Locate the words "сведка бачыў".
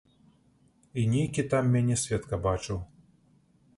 2.05-2.77